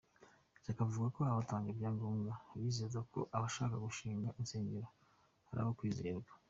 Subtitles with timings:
[0.63, 2.31] Shyaka avuga ko abatangaga ibyangombwa
[2.63, 4.87] bizeraga ko abashaka gushinga insengero
[5.47, 6.29] ari abantu bo kwizerwa.